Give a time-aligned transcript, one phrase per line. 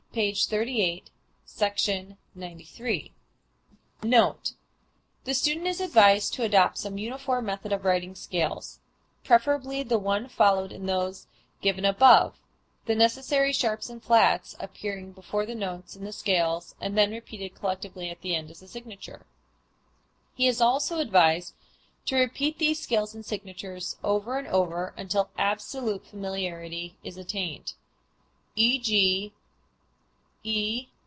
[0.13, 0.33] p.
[0.33, 1.09] 38,
[1.45, 1.77] Sec.
[2.35, 3.13] 93.)
[4.03, 4.51] Note.
[5.23, 8.81] The student is advised to adopt some uniform method of writing scales,
[9.23, 11.27] preferably the one followed in those
[11.61, 12.35] given above,
[12.87, 17.55] the necessary sharps and flats appearing before the notes in the scale and then repeated
[17.55, 19.25] collectively at the end as a signature.
[20.35, 21.53] He is also advised
[22.07, 27.75] to repeat these scales and signatures over and over until absolute familiarity is attained.
[28.57, 29.31] _E.